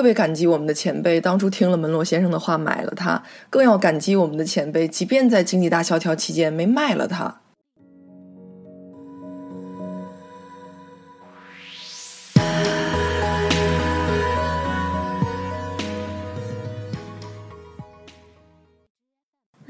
[0.00, 7.42] 特别感激我们的前辈当初听了门罗先生的话买了它，更要感激我们的前辈，即便在经济大萧条期间没卖了它。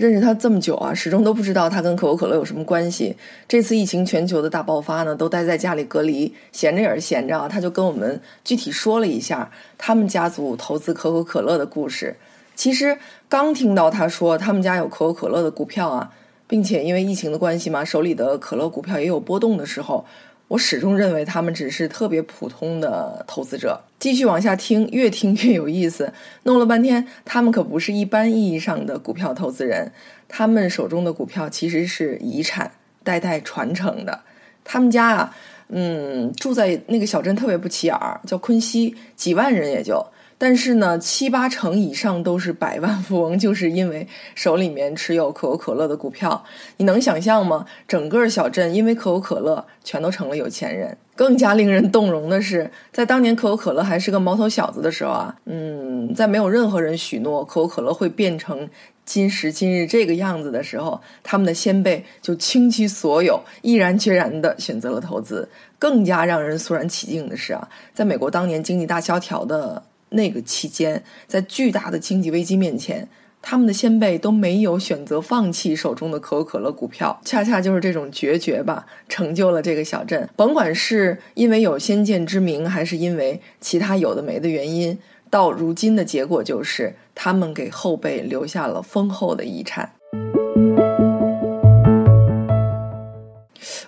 [0.01, 3.15] 认识他这么久啊，始终都不知道他跟可口可乐有什么关系。
[3.47, 12.17] 这次疫情全球的大爆发呢，都待在家里隔离，闲着也是闲着啊，他就跟我们具体说了一下他们家族投资可口可乐的故事。
[12.57, 12.97] 其实
[13.29, 16.11] 刚听到他说他们家有可口可乐的股票啊，
[16.49, 20.07] 并且因为疫情的关系嘛，手里的可乐股票也有波动的时候。
[20.51, 23.81] 我始终认为他们只是特别普通的投资者。
[24.01, 26.13] 继续往下听，越听越有意思。
[26.43, 29.93] 弄了半天，他们可不是一般意义上的股票投资人，
[30.27, 32.73] 他们手中的股票其实是遗产，
[33.05, 34.23] 代代传承的。
[34.65, 35.37] 他们家啊，
[35.69, 40.05] 嗯，住在那个小镇特别不起眼儿，叫昆西，几万人也就。
[40.43, 46.43] 但是呢，七八成以上都是百万富翁，就是因为手里面持有可口可乐的股票。
[46.79, 47.67] 你能想象吗？
[47.87, 50.97] 整个小镇因为可口可乐全都成了有钱人。
[51.15, 58.67] 更加令人动容的是，在当年可口可乐还是个毛头小子的时候啊，嗯，在没有任何人许诺可口可乐会变成
[59.05, 65.47] 今时今日这个样子的时候，他们的先辈就倾其所有，毅然决然地选择了投资。
[65.79, 69.83] 更加让人肃然起敬的是啊，在美国当年经济大萧条的。
[70.11, 73.09] 那个期间，在巨大的经济危机面前，
[73.41, 80.29] 他们的先辈都没有选择放弃手中的可口可乐股票，恰恰就是这种决绝吧，成就了这个小镇。
[80.37, 84.99] 甭管是因为有先见之明，还是因为其他有的没的原因，
[85.31, 89.93] 到如今的结果就是，他们给后辈留下了丰厚的遗产。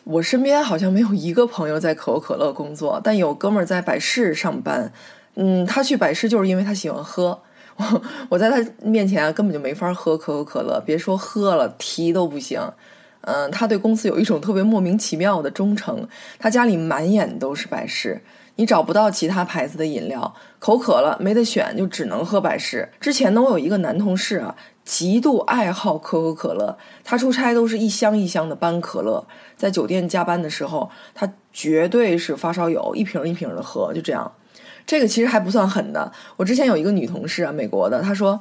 [0.05, 4.93] 我身边好像没有一个朋友在可口可乐工作，但有哥们儿在百事上班。
[5.35, 7.41] 嗯，他去百事就是因为他喜欢喝。
[7.77, 12.61] 我我在他面前啊，根本就没法喝可口可乐，别说喝了，提都不行。
[13.23, 16.07] 嗯，他对公司有一种特别莫名其妙的忠诚。
[16.39, 18.21] 他家里满眼都是百事，
[18.57, 22.91] 你找不到其他牌子的饮料，口渴了没得选，就只能喝百事。
[23.01, 24.55] 之前呢，我有一个男同事啊，
[24.85, 29.27] 极度爱好可口可乐，他出差都是一箱一箱的搬可乐，
[29.57, 34.31] 在酒店加班的时候，他绝对是发烧友，一瓶一瓶的喝，就这样。
[34.87, 36.13] 这个其实还不算狠的。
[36.37, 38.41] 我之前有一个女同事啊，美国的，她说，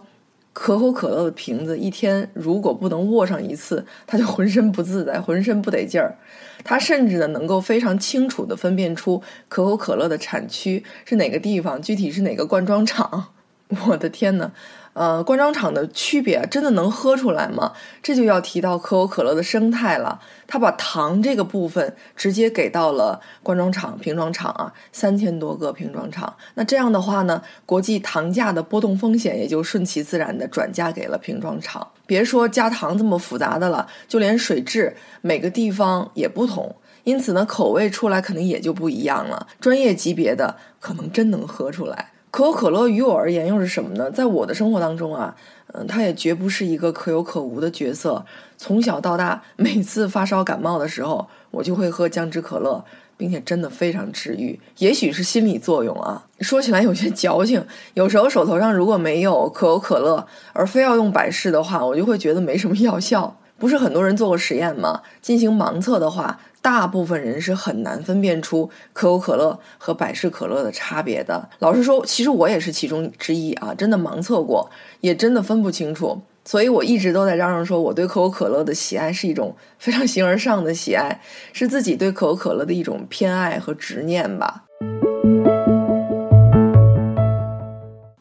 [0.54, 6.18] 可口可乐的瓶子一天如果不能握上一次，她就浑身不自在，浑身不得劲儿。
[6.64, 13.30] 她甚至呢，能够非常清楚的分辨出可口可乐的产区是哪个地方，具体是哪个灌装厂。
[13.88, 14.52] 我的天呐！
[14.94, 17.72] 呃，灌装厂的区别真的能喝出来吗？
[18.04, 20.20] 这就要提到可口可乐的生态了。
[20.48, 26.36] 它把糖这个部分直接给到了灌装厂、瓶装厂啊，三千多个瓶装厂。
[26.56, 31.88] 那这样的话呢，国际糖价的波动风险也就顺其自然的转嫁给了瓶装厂。
[32.06, 36.76] 别说加糖这么复杂的了，就连水质每个地方也不同，
[37.06, 39.48] 因此呢，口味出来肯定也就不一样了。
[39.62, 42.11] 专业级别的可能真能喝出来。
[42.32, 44.10] 可口可乐于我而言又是什么呢？
[44.10, 45.36] 在我的生活当中啊，
[45.74, 48.26] 嗯，它也绝不是一个可有可无的角色。
[48.58, 52.86] 从小到大，每次发烧感冒的时候，我就会喝姜汁可乐，
[53.18, 54.58] 并且真的非常治愈。
[54.78, 57.66] 也许是心理作用啊，说起来有些矫情。
[57.96, 63.36] 有时候手头上如果没有可口可乐，而非要用百事的话，我就会觉得没什么药效。
[63.58, 65.02] 不是很多人做过实验吗？
[65.22, 66.40] 进行盲测的话。
[66.62, 71.50] 大部分人是很难分辨出可口可乐和百事可乐的差别的。
[71.60, 74.70] 老实说，其实我也是其中之一啊，真的盲测过，
[75.00, 76.22] 也真的分不清楚。
[76.46, 81.22] 所以我一直都在嚷嚷说，我对可口可乐的喜爱是一种非常形而上的喜爱，
[81.54, 84.64] 是自己对可口可乐的一种偏爱和执念吧。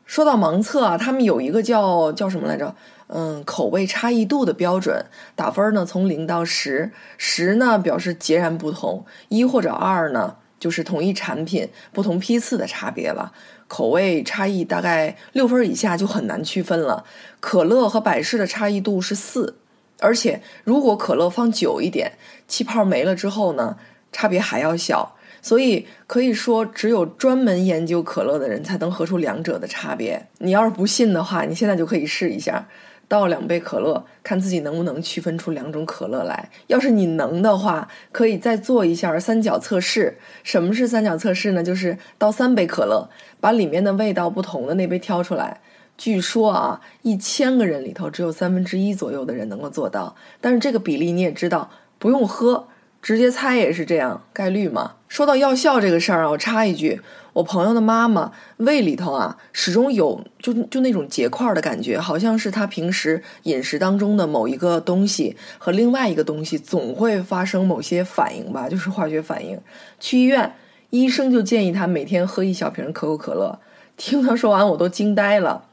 [0.04, 2.74] 说到盲测啊，他们有一个叫叫什么来着？
[3.12, 5.04] 嗯，口味差异度的标准
[5.34, 13.32] 打分呢，从零到十，十呢表示截然不同，一或者二呢就是同一产品不同批次的差别了。
[13.66, 17.04] 口味差异大概六分以下就很难区分了。
[17.40, 19.56] 可乐和百事的差异度是四，
[19.98, 22.12] 而且如果可乐放久一点，
[22.46, 23.76] 气泡没了之后呢，
[24.12, 25.16] 差别还要小。
[25.42, 30.28] 所以可以说，只有专门研究可乐的人才能喝出两者的差别。
[30.38, 32.68] 你要是不信的话，你现在就可以试一下。
[33.10, 36.48] 倒两杯可乐，看自己能不能区分出两种可乐来。
[36.68, 40.16] 要是你能的话，可以再做一下三角测试。
[40.44, 41.60] 什么是三角测试呢？
[41.60, 43.10] 就是倒三杯可乐，
[43.40, 45.60] 把里面的味道不同的那杯挑出来。
[45.98, 50.14] 据说啊，一千个人里头只有三分之一左右的人能够做到。
[50.40, 51.68] 但是这个比例你也知道，
[51.98, 52.68] 不用喝，
[53.02, 54.92] 直接猜也是这样，概率嘛。
[55.10, 57.00] 说到药效这个事儿啊，我插一句，
[57.32, 69.60] 我朋友的妈妈胃里头啊，始终有就就那种结块的感觉，好像是她平时饮食当中的某一个东西和另外一个东西总会发生某些反应吧，就是化学反应。
[69.98, 70.54] 去医院，
[70.90, 73.58] 医生就建议她每天喝一小瓶可口可乐。
[73.96, 75.64] 听他说完，我都惊呆了。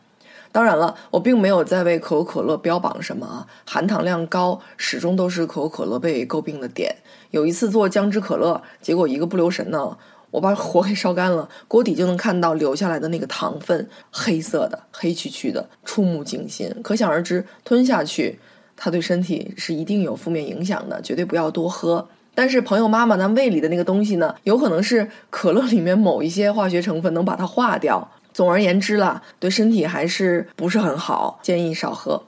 [0.57, 6.95] 当然了，我并没有在为可口可乐标榜什么啊，含糖量高始终都是可口可乐被诟病的点。
[7.29, 9.95] 有一次做姜汁可乐，结果一个不留神呢，
[10.31, 16.75] 我把火给烧干了，锅底就能看到流下来的那个糖分，黑色的、黑黢黢的，触目惊心。
[16.81, 18.39] 可想而知，吞下去
[18.75, 22.07] 它对身体是一定有负面影响的，绝对不要多喝。
[22.33, 28.09] 但是朋友妈妈那胃里的那个东西呢，有可能是可乐里面某一些化学成分能把它化掉。
[28.37, 32.23] 总而言之啦，对身体还是不是很好，建议少喝。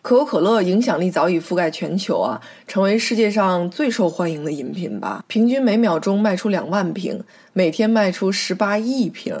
[0.00, 5.24] 可口可乐影响力早已覆盖全球啊，成为世界上最受欢迎的饮品吧。
[5.26, 9.36] 平均每秒钟卖出两万瓶，每天卖出十八亿瓶，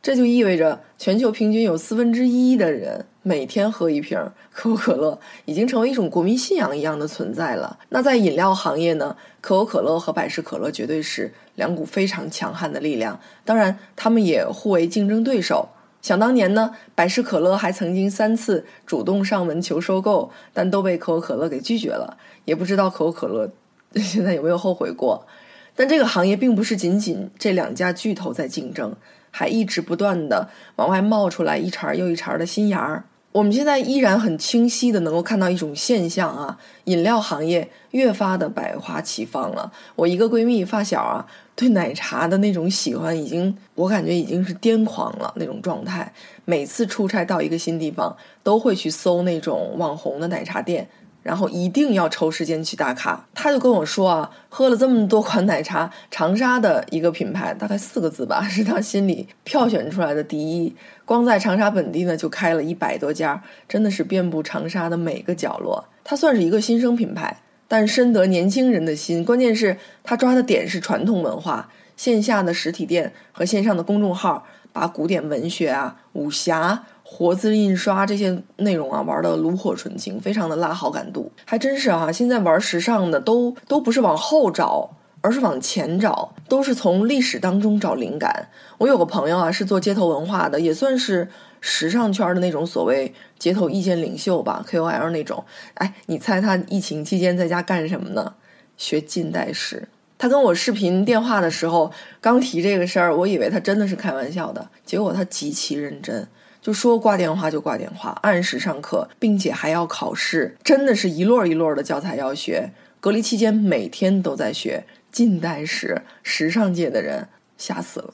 [0.00, 4.16] 这就意味着全球平均有四分之一的人每天喝一瓶
[4.52, 7.76] 可口可乐，已经成为一种国民信仰一样的存在了。
[7.88, 11.34] 那在饮料行业呢，可口可乐和百事可乐绝对是。
[11.56, 15.70] 两股非常强悍的力量，当然，他们也互为竞争对手。
[16.02, 22.16] 想当年呢，百事可乐还曾经三次主动上门求收购，但都被可口可乐给拒绝了。
[22.44, 23.50] 也不知道可口可乐
[23.94, 25.26] 现在有没有后悔过。
[25.74, 28.94] 但这个行业并不是仅仅这两家巨头在竞争，
[29.32, 33.04] 还一直不断的往外冒出来一茬又一茬的新芽儿。
[33.36, 39.70] 我们现在依然很清晰的能够看到一种现象啊，饮料行业越发的百花齐放了。
[39.94, 46.10] 我一个闺蜜发小啊，对奶茶的那种喜欢，已经我感觉已经是癫狂了那种状态。
[46.46, 50.88] 每次出差到一个新地方，都会去搜那种网红的奶茶店。
[51.26, 53.26] 然后一定要抽时间去打卡。
[53.34, 60.72] 他就跟我说啊，喝了这么多款奶茶， 长沙的一个品牌，大概四个字吧，是他心里票选出来的第一。
[61.04, 65.84] 光在长沙本地呢，就开了一百多家，真的是遍布长沙的每个角落。
[66.04, 69.24] 它算是一个新生品牌，但深得年轻人的心。
[69.24, 76.84] 关键是他抓的点是传统文化，线下的实体店和线上的公众号，把古典文学啊、武侠。
[77.08, 82.10] 活字印刷这些内容啊，玩的炉火纯青，非常的拉好感度，还真是啊！
[82.10, 88.48] 现在玩时尚的都都不是往后找，而是往前找，都是从历史当中找灵感。
[88.78, 91.28] 我有个朋友啊，是做街头文化的，也算是
[91.60, 95.44] 时尚圈的那种所谓街头意见领袖吧，KOL 那种。
[95.74, 98.34] 哎，你猜他疫情期间在家干什么呢？
[98.76, 99.88] 学近代史。
[100.18, 106.26] 他跟我视频电话的时候，刚提这个事儿，我以为他真的是开玩笑的，结果他极其认真。
[106.66, 112.68] 就说挂电话就挂电话，按时上课，并且还要考试，真的是一摞一摞的教材要学。
[112.98, 114.82] 隔离期间每天都在学
[115.12, 118.12] 近代史，时尚界的人吓死了。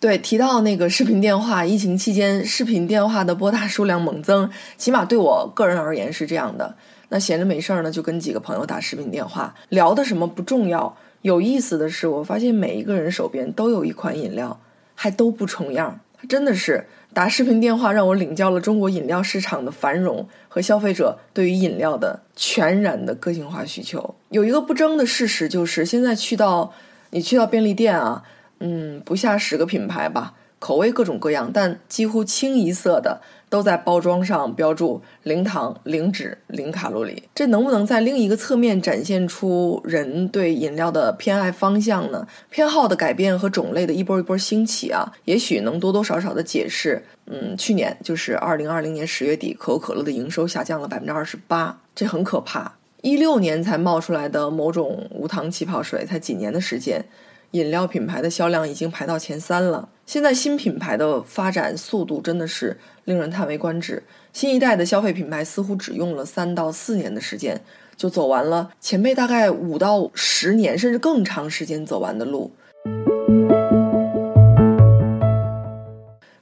[0.00, 6.74] 对，提到那个视频电话，疫情期间视频电话的拨打数量猛增，起码对我个人而言是这样的。
[7.10, 14.58] 那闲着没事儿呢，就跟几个朋友打视频电话，聊的什么不重要，有意思的是，我发现每一个人手边都有一款饮料。
[15.02, 24.14] 还都不重样，真的是打视频电话让我领教了中国饮料市场的繁荣和消费者对于饮料的全然的个性化需求。
[24.28, 26.72] 有一个不争的事实就是，现在去到
[27.10, 28.22] 你去到便利店啊，
[28.60, 30.34] 嗯，不下十个品牌吧。
[30.62, 37.24] 口味各种各样，但几乎清一色的都在包装上标注零糖、零脂、零卡路里。
[37.34, 42.28] 这能不能在另一个侧面展现出人对饮料的偏爱方向呢？
[42.48, 47.02] 偏好的改变和种类的一波一波兴起啊，也许能多多少少的解释。
[47.26, 52.76] 嗯，去年就是二零二零年十月底，可口可乐的营收下降了百分之二十八，这很可怕。
[53.00, 57.04] 一六年才冒出来的某种无糖气泡水，才几年的时间。
[57.50, 59.90] 饮料品牌的销量已经排到前三了。
[60.12, 62.76] 现在新品牌的发展速度真的是
[63.06, 64.02] 令人叹为观止。
[64.34, 67.58] 新一代的消费品牌似乎只用了三到四年的时间，
[67.96, 72.52] 就走完了前辈大概五到十年甚至更长时间走完的路。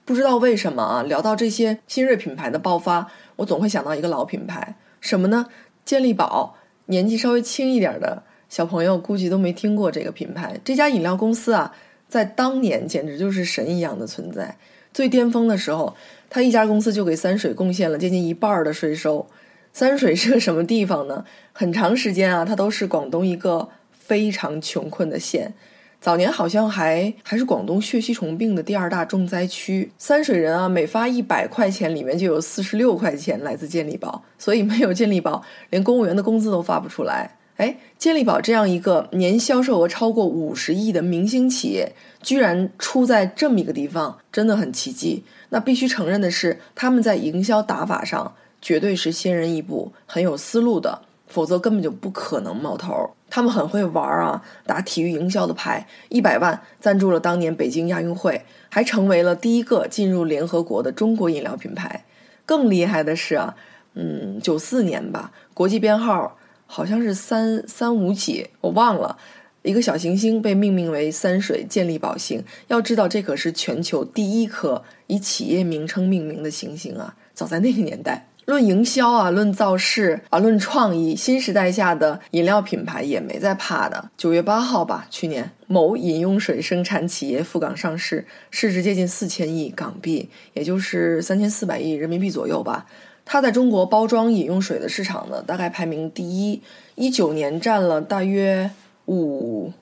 [0.04, 5.46] 不知道为什么啊，聊到这些新锐品牌的爆发，我总会想到一个老品牌，什么呢？
[5.84, 6.56] 健力宝。
[6.86, 8.24] 年纪稍微轻一点的。
[8.48, 10.58] 小朋友估计都没听过这个品牌。
[10.64, 11.72] 这家饮料公司啊，
[12.10, 14.56] 在当年简直就是神一样的存在。
[14.92, 15.94] 最巅峰的时候，
[16.28, 19.24] 他一家公司就给三水贡献了接近一半的税收。
[19.72, 21.24] 三水是个什么地方呢？
[21.52, 25.54] 很长时间啊，它都是广东一个非常穷困的县。
[26.00, 29.92] 早年好像还还是广东血吸虫病的第二大重灾区。
[29.96, 37.36] 三水人啊，每发一百块钱里面就有四十六块钱来自健力宝，所以没有健力宝，连公务员的工资都发不出来。
[37.60, 45.22] 哎，健力宝这样一个年销售额超过五十亿的明星企业，居然出在这么一个地方，真的很奇迹。
[45.50, 53.10] 那必须承认的是，他们在营销打法上绝对是先人一步，很有思路的，否则根本就不可能冒头。
[53.28, 62.06] 他们很会玩啊，打体育营销的牌，一百万赞助了当年北京亚运会，还成为了第一个进入联合国的中国饮料品牌。
[62.46, 63.54] 更厉害的是啊，
[63.92, 66.38] 嗯，九四年吧，国际编号。
[66.72, 69.18] 好像是三三五几，我忘了。
[69.62, 72.42] 一个小行星被命名为三水健力宝星。
[72.68, 77.16] 要知道，这可是全球第一颗以企业名称命名的行星啊！
[77.34, 84.10] 早在那个年代， 论营销啊，论造势啊，论创意，新时代下的饮料品牌也没在怕的。
[84.16, 92.86] 九月八号吧，去年某饮用水生产企业赴港上市，市值接近四千亿港币，也就是三千四百亿人民币左右吧。
[93.32, 96.60] 它在中国包装饮用水的市场呢，大概排名第一，
[96.96, 98.68] 一九年占了大约
[99.06, 99.72] 五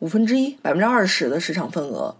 [0.00, 2.14] 五分之一，百分之二十的市场份额。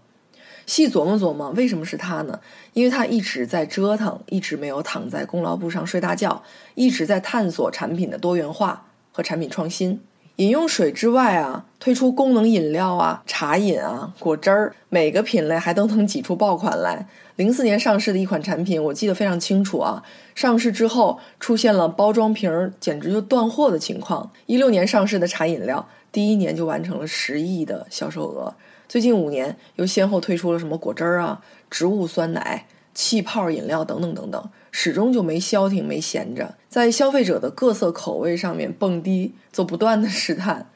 [0.65, 2.39] 细琢磨琢磨，为什么是它呢？
[2.73, 6.41] 因为它一直在折腾，一直没有躺在功劳簿上睡大觉，
[6.73, 10.01] 一直在探索产品的多元化和产品创新。
[10.37, 17.07] 饮用水之外啊，推出功能饮料啊、茶饮啊、果汁儿，每个品类还都能挤出爆款来。
[17.35, 20.03] 零四年上市的一款产品，我记得非常清楚啊。
[20.33, 24.31] 上市之后出现了包装瓶儿简直就断货的情况。
[24.47, 28.53] 一六年上市的茶饮料，第一年就完成了十亿的销售额。
[28.87, 40.69] 最近五年又先后推出了什么果汁儿啊、植物酸奶、气泡饮料等等等等，始终就没消停、没闲着，在消费者的各色口味上面蹦迪，做不断的试探。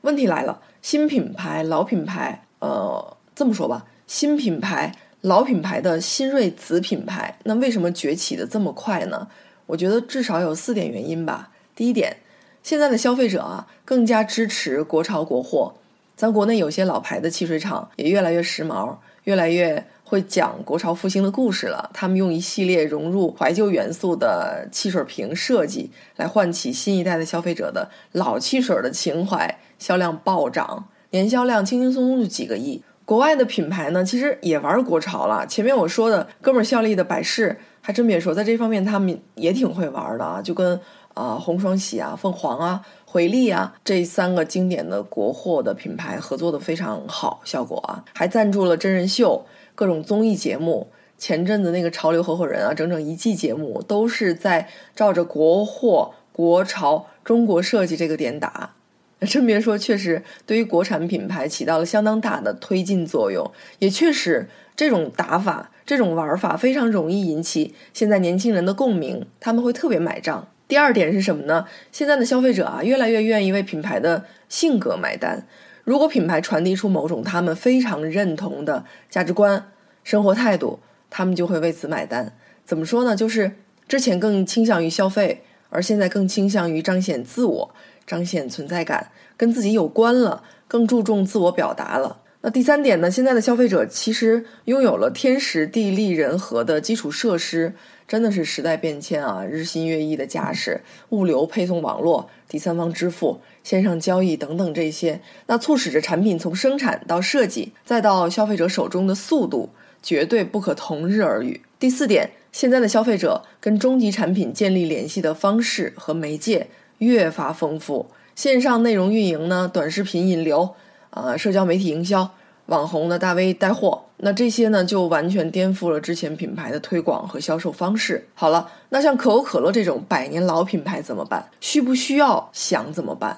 [0.00, 2.44] 问题来了，新品牌、老品牌。
[2.60, 9.28] 呃，这么说吧，新品牌、老品牌的新锐子品牌，那为什么崛起的这么快呢？
[9.66, 11.50] 我觉得至少有四点原因吧。
[11.74, 12.16] 第一点，
[12.62, 15.74] 现在的消费者啊，更加支持国潮国货。
[16.14, 21.88] 咱国内有些老牌的汽水厂也越来越时髦，越来越会讲国潮复兴的故事了。
[21.94, 30.86] 他们用一系列融入怀旧元素的汽水瓶设计，来唤起新一代的消费者的老汽水的情怀，销量暴涨。
[31.12, 35.46] 年销量轻轻松松就几个亿，国外的品牌呢，其实也玩国潮了。
[35.46, 40.78] 前面我说的哥们儿效力的百事，还真别说，在这方面他们也挺会玩的啊，就跟
[41.14, 50.88] 啊红双喜啊、凤凰啊、回力啊这三个经典的国货的品牌合作的非常好，效果啊，还赞助了真人秀、各种综艺节目。
[51.18, 58.74] 前阵子那个潮流合伙人啊，整整一季节目都是在照着国货、国潮、中国设计这个点打。
[59.30, 63.48] 真别说，确实对于国产品牌起到了相当大的推进作用，
[63.78, 70.48] 也确实这种打法、这种玩法非常容易引起现在年轻人的共鸣，他们会特别买账。
[70.66, 71.66] 第二点是什么呢？
[71.92, 75.46] 现在的消费者啊，越来越愿意为品牌的性格买单。
[75.84, 79.70] 如果品牌传递出某种他们非常认同的价值观、
[80.04, 80.78] 生活态度，
[81.10, 82.32] 他们就会为此买单。
[82.64, 83.16] 怎么说呢？
[83.16, 83.56] 就是
[83.88, 87.74] 之前更倾向于消费，而现在更倾向于彰显自我。
[88.04, 92.21] 彰显存在感，跟自己有关了，更注重自我表达了。
[92.44, 93.08] 那第三点呢？
[93.08, 97.72] 现在的消费者其实拥有了天时地利人和的基础设施，
[98.08, 100.80] 真的是时代变迁啊，日新月异的架势，
[101.10, 109.70] 物流配送网络、第三方支付、线上交易等等这些，那促使着产品从生产到设计再到消费者手中的速度，
[110.02, 111.60] 绝对不可同日而语。
[111.78, 116.66] 第四点，现在的消费者跟终极产品建立联系的方式和媒介。
[116.98, 118.06] 越发丰富，
[118.36, 120.76] 线上内容运营呢，短视频引流，
[121.12, 122.30] 啊，社交媒体营销，
[122.66, 128.26] 网红的大 V 带货，那这些呢，就完全颠覆了之前品牌的推广和销售方式。
[128.32, 131.50] 好了，那像可口可乐这种百年老品牌怎么办？
[131.60, 133.36] 需不需要想怎么办？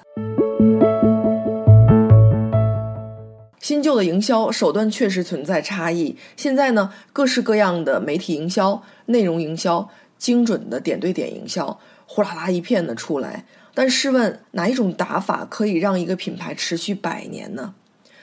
[3.59, 6.15] 新旧的营销手段确实存在差异。
[6.37, 11.77] 现在呢，各式各样的媒体营销、内容营销、精准的点对点营销。
[12.07, 13.43] 呼啦啦一片的出来，
[13.75, 17.75] 但试问哪一种打法可以让一个品牌持续百年呢？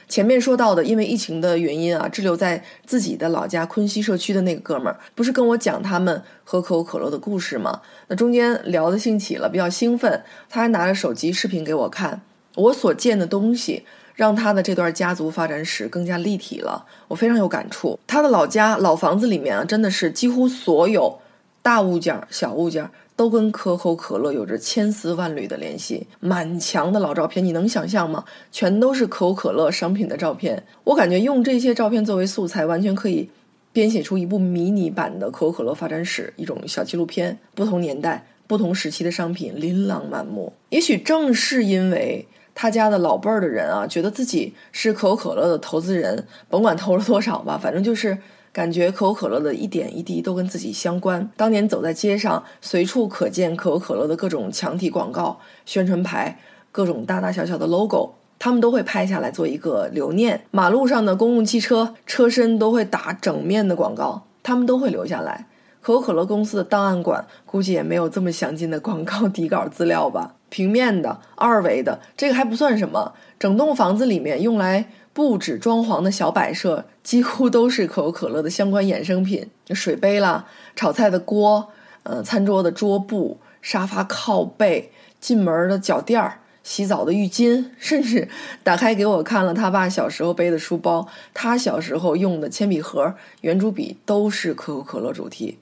[0.09, 7.81] 前面说到的，因为疫情的原因啊，滞留在自己的老家昆西社区的那个哥们儿，不是跟我讲他们喝可口可乐的故事吗？
[8.09, 12.21] 那中间聊得兴起了，比较兴奋，他还拿着手机视频给我看。
[12.57, 17.99] 我所见的东西，让他的这段家族发展史更加立体了，我非常有感触。
[18.07, 21.21] 他的老家老房子里面啊，真的是几乎所有。
[21.65, 26.07] 大物件、小物件都跟可口可乐有着千丝万缕的联系。
[26.21, 28.25] 满墙的老照片，你能想象吗？
[28.51, 30.63] 全都是可口可乐商品的照片。
[30.85, 33.29] 我感觉用这些照片作为素材，完全可以
[33.73, 37.39] 编写出一部迷你版的可口可乐发展史，一种小纪录片。
[37.55, 40.53] 不同年代、不同时期的商品琳琅满目。
[40.71, 48.19] 也许正是因为他家的老辈儿的人啊，觉得自己是可口可乐的投资人，甭管投了多少吧，反正就是。
[48.53, 51.31] 感觉可口可乐的一点一滴都跟自己相关。
[51.39, 56.39] 当年走在街上，随处可见可口可乐的各种墙体广告、宣传牌，
[56.71, 60.43] 各种大大小小的 logo，他们都会拍下来做一个留念。
[60.51, 65.47] 马路上的公共汽车车身都会打整面的广告，他们都会留下来。
[65.81, 70.35] 可口可乐公司的档案馆估计也没有这么详尽的广告底稿资料吧？
[70.49, 74.91] 平面的、二维的，这个还不算什么，整栋房子里面用来。
[75.13, 81.69] 布置装潢的小摆设几乎都是可口可乐的相关衍生品， 水杯啦、炒菜的锅、
[82.05, 84.91] 呃、餐桌的桌布、沙发靠背、
[85.21, 88.29] 进门的脚垫儿、洗澡的浴巾， 甚至
[88.63, 95.59] 打开给我看了他爸小时候背的书包、他小时候用的铅笔盒、圆珠笔，都是可口可乐主题，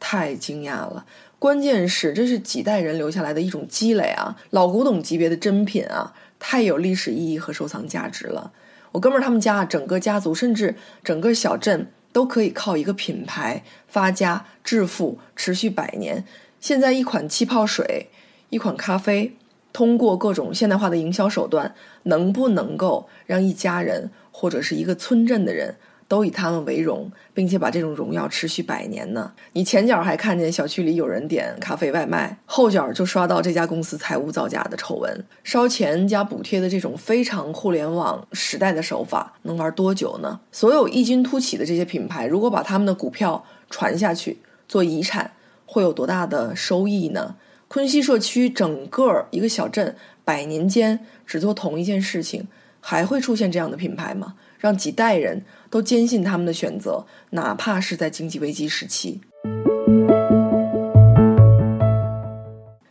[0.00, 1.04] 太惊讶了！
[1.38, 8.52] 关键是这是几代人留下来的一种积累啊，老古董级别的珍品啊，太有历史意义和收藏价值了。
[8.94, 16.24] 我哥们儿他们家整个家族，甚至整个小镇都可以靠一个品牌发家致富，持续百年。
[16.60, 18.10] 现在一款气泡水，
[18.50, 19.36] 一款咖啡，
[19.72, 21.74] 通过各种现代化的营销手段，
[22.04, 25.74] 能不能够让一家人或者是一个村镇的人？
[26.06, 29.32] 都以他们为荣，并且把这种荣耀持续百年呢。
[29.52, 35.24] 你前脚还看见小区里有人点咖啡外卖，后脚就刷到这家公司财务造假的丑闻。
[35.42, 40.40] 烧钱加补贴的这种非常互联网时代的手法，能玩多久呢？
[40.52, 45.32] 所有异军突起的这些品牌，如果把他们的股票传下去做遗产，
[45.66, 47.36] 会有多大的收益呢？
[47.66, 52.46] 昆西社区整个一个小镇，百年间只做同一件事情，
[52.78, 54.34] 还会出现这样的品牌吗？
[54.58, 55.42] 让几代人
[55.74, 59.20] 都坚信他们的选择，哪怕是在经济危机时期。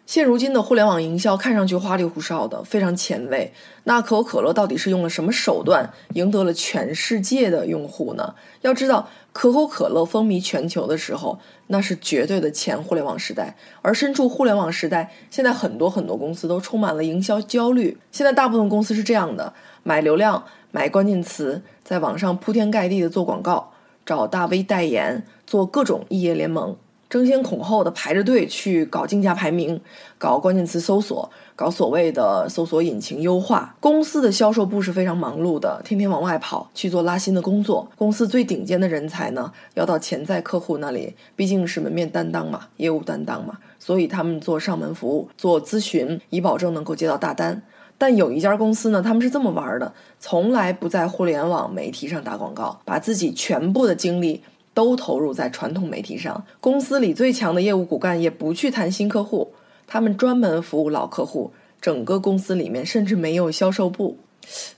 [0.06, 3.54] 现如今的互联网营销看上去花里胡哨的，非常前卫。
[3.86, 8.36] 那可口可乐到底是用了什么手段赢得了全世界的用户呢？
[8.64, 13.56] 要知道，可口可乐风靡全球的时候，那是绝对的前互联网时代。
[13.82, 17.98] 而身处互联网时代，现在很多很多公司都充满了营销焦虑。
[18.12, 19.54] 现在大部分公司是这样的：
[19.84, 20.44] 买流量。
[20.76, 23.74] 买关键词，在网上铺天盖地的做广告，
[24.08, 26.76] 找大 V 代言，做各种异业联盟，
[27.08, 29.80] 争先恐后的排着队去搞竞价排名，
[30.18, 33.76] 搞关键词搜索，搞所谓的搜索引擎优化。
[33.80, 37.88] 公司的销售部是非常忙碌的，天天往外跑去做拉新的工作。
[37.96, 47.62] 公司最顶尖的人才呢，要到潜在客户那里，毕竟是门面担当嘛，业务担当嘛，所以他们做上门服务，做咨询，以保证能够接到大单。
[47.98, 54.42] 但有一家公司呢，他们是这么玩的，从来不在互联网媒体上打广告，把自己全部的精力
[54.74, 56.46] 都投入在传统媒体上。
[56.60, 59.54] 公司里最强的业务骨干也不去谈新客户，
[59.88, 61.52] 他们专门服务老客户。
[61.82, 64.18] 整个公司里面甚至没有销售部，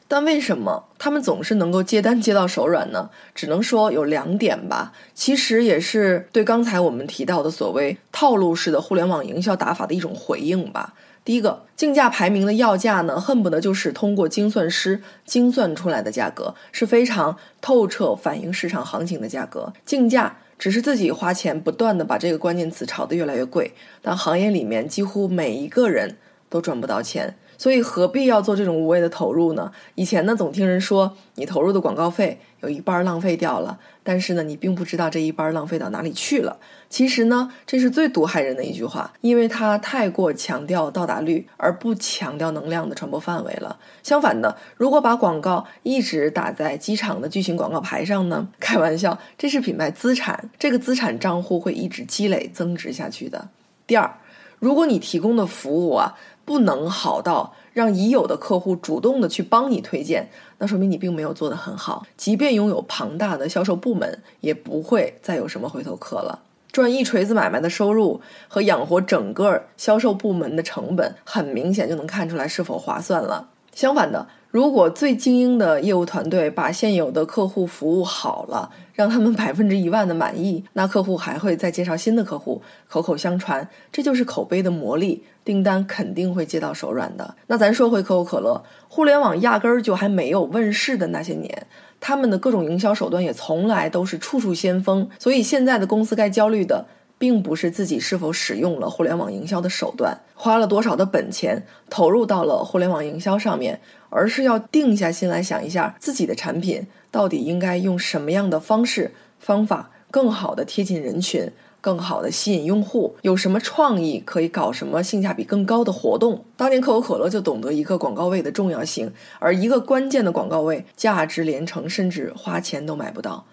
[0.08, 3.12] 但为什么他们总是能够接单接到手软呢？
[3.36, 10.96] 只能说有两点吧，其实也是对刚才我们提到的所谓套路式的互联网营销打法的一种回应吧。
[11.26, 19.74] 第一个竞价排名的要价呢，恨不得就是通过精算师精算出来的价格，是非常透彻反映市场行情的价格。
[19.84, 26.16] 竞价只是自己花钱不断的把这个关键词炒得越来越贵，但行业里面几乎每一个人
[26.48, 27.36] 都赚不到钱。
[27.58, 29.72] 所以何必要做这种无谓的投入呢？
[29.96, 36.58] 以前呢，总听人说你投入的广告费有一半浪费掉了，但是呢，你并不知道这一半浪费到哪里去了。
[36.90, 43.78] 其实呢，这是最毒害人的一句话，因为它太过强调到达率，而不强调能量的传播范围了。
[44.04, 48.48] 相反的，如果把广告一直打在机场的巨型广告牌上呢？
[48.60, 53.50] 开玩笑，这是品牌资产，这个资产账户会一直积累增值下去的。
[53.88, 54.18] 第二，
[54.60, 56.16] 如果你提供的服务啊。
[56.46, 60.30] 不能好到让已有的客户主动的去帮你推荐，
[60.60, 62.06] 那说明你并没有做得很好。
[62.16, 66.44] 即便拥有庞大的销售部门，也不会再有什么回头客了。
[66.72, 73.50] 赚一锤子买卖的收入和养活整个销售部门的成本，很明显就能看出来是否划算了。
[73.76, 87.36] 相反的，如果最精英的业务团队把现有的客户服务好了，让他们 百分之一万的满意，那客户还会再介绍新的客户，口口相传，这就是口碑的魔力，订单肯定会接到手软的。
[87.48, 91.68] 那咱说回可口可乐，互联网压根儿就还没有问世的那些年，
[92.00, 96.86] 他们的各种营销手段也从来都是处处先锋，所以现在的公司该焦虑的。
[97.18, 111.52] 并不是自己是否使用了互联网营销的手段，花了多少的本钱投入到了互联网营销上面，而是要定下心来想一下自己的产品到底应该用什么样的方式方法，更好的贴近人群。
[111.82, 116.44] 更好的吸引用户，有什么创意可以搞什么性价比更高的活动？
[116.58, 123.46] 当年可口可乐就懂得一个广告位的重要性，而一个关键的广告位价值连城，甚至花钱都买不到。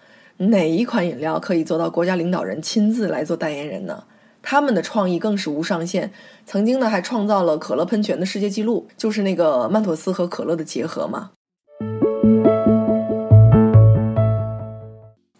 [0.49, 4.03] 哪一款饮料可以做到国家领导人亲自来做代言人呢？
[4.41, 6.11] 他们的创意更是无上限，
[6.45, 11.31] 曾经呢还创造了可乐喷泉的世界纪录，就是那个曼妥思和可乐的结合嘛。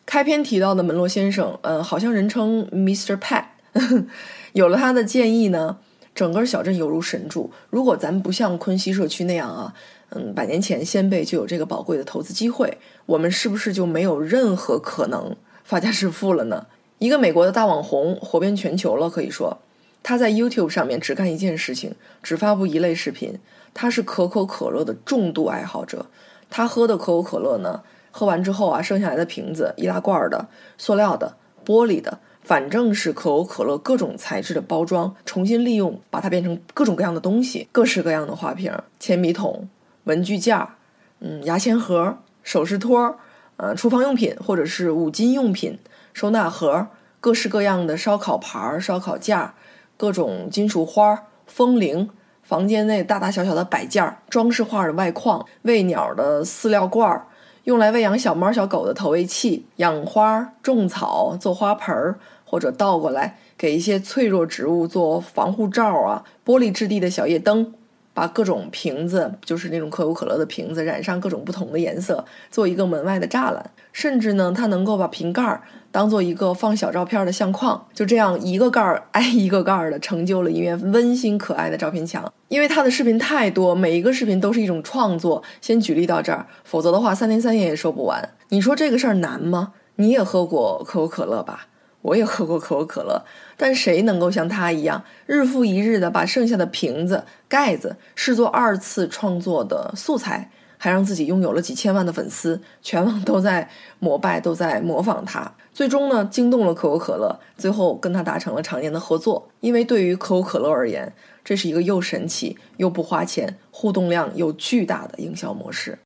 [0.06, 3.18] 开篇提到的门罗先生，嗯，好像人称 Mr.
[3.18, 3.44] Pat，
[4.54, 5.78] 有了他的建议呢，
[6.16, 7.52] 整个小镇犹如神助。
[7.70, 9.74] 如果咱不像昆西社区那样啊，
[10.16, 16.68] 嗯，百年前先辈就有这个宝贵的投资机会，我们是不是就没有任何可能发家致富了呢？
[17.00, 19.58] 一个美国的大网红火遍全球了，可以说
[20.02, 23.40] 他在 YouTube 上面只干一件事情，只发布一类视频。
[23.74, 26.06] 他是可口可乐的重度爱好者，
[26.50, 27.82] 他喝的可口可乐呢？
[28.12, 30.48] 喝完之后啊，剩下来的瓶子，易拉罐的、
[30.78, 39.68] 塑料的、玻璃的，反正是可口可乐各种材质的包装，重新利用，把它变成各种各样的东西，各式各样的花瓶、铅笔筒、
[40.06, 40.76] 文具架，
[41.20, 43.18] 嗯，牙签盒、首饰托，
[43.58, 45.80] 呃，厨房用品或者是五金用品、
[46.14, 46.88] 收纳盒，
[47.20, 49.54] 各式各样的烧烤盘、烧烤架，
[49.96, 52.10] 各种金属花、风铃，
[52.42, 57.28] 房间内大大小小的摆件、装饰画的外框、喂鸟的饲料罐儿。
[57.64, 66.26] 用来喂养小猫小狗的投喂器，养花种草做花盆儿，或者倒过来给一些脆弱植物做防护罩啊。
[66.46, 67.74] 玻璃质地的小夜灯，
[68.14, 73.72] 把各种瓶子，就是那种可口可乐的瓶子，染上各种不同的颜色，做一个门外的栅栏。
[73.92, 75.62] 甚至呢，它能够把瓶盖儿。
[75.92, 82.34] 当做一个放小照片的相框，就这样一个盖儿挨一个盖儿的，成就了一面温馨可爱的照片墙。
[82.48, 85.44] 因为他的视频太多，每一个视频都是一种创作。
[85.62, 88.28] 先举例到这儿，否则的话三天三夜也说不完。
[88.50, 89.74] 你说这个事儿难吗？
[89.98, 91.68] 你也喝过可口可乐吧？
[92.04, 93.26] 我也喝过可口可乐，
[93.58, 100.52] 但谁能够像他一样，日复一日的把剩下的瓶子盖子视作二次创作的素材？
[100.78, 105.50] 还让自己拥有了几千万的粉丝，全网都在膜拜，都在模仿他。
[105.74, 109.48] 最终呢，惊动了可口可乐，最后跟他达成了常年的合作。
[109.62, 115.98] 因为对于可口可乐而言，这是一个又神奇又不花钱、互动量又巨大的营销模式。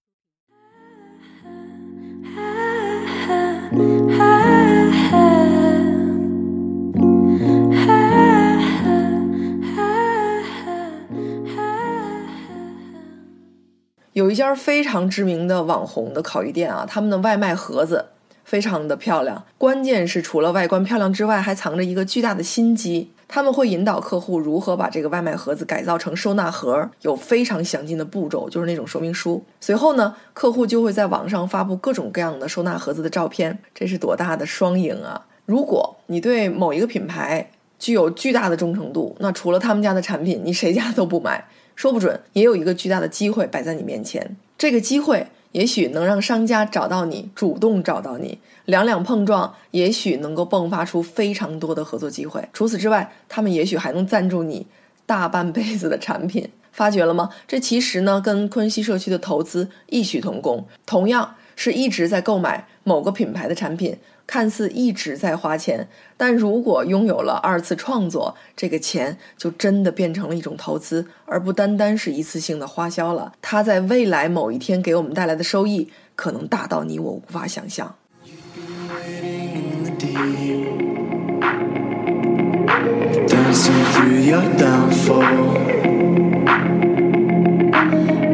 [14.18, 18.04] 有一家非常知名的网红的烤鱼店啊，他们的外卖盒子
[18.44, 19.46] 非常的漂亮。
[19.60, 23.12] 关键是除了外观漂亮之外，还藏着一个巨大的心机。
[23.28, 29.44] 他们会引导客户如何把这个外卖盒子改造成收纳盒，有非常详尽的步骤，就是那种说明书。
[29.62, 35.28] 随后呢，客户就会在网上发布各种各样的收纳盒子的照片，这是多大的双赢啊！
[35.46, 41.48] 如果你对某一个品牌具有巨大的忠诚度，那除了他们家的产品，你谁家都不买。
[41.78, 52.44] 说不准也有一个巨大的机会摆在你面前，这个机会也许能让商家找到你，主动找到你，两两碰撞，也许能够迸发出非常多的合作机会。
[52.52, 54.66] 除此之外，他们也许还能赞助你
[55.06, 56.50] 大半辈子的产品。
[56.72, 57.30] 发觉了吗？
[57.48, 73.34] 这其实呢，跟昆西社区的投资异曲同工，同样是一直在购买某个品牌的产品看似一直在花钱，但如果拥有了二次创作，这个钱就真的变成了一种投资，而不单单是一次性的花销了。
[73.42, 77.96] 它在未来某一天给我们带来的收益，可能大到你我无法想象。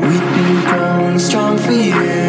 [0.04, 2.23] We've been going strong for years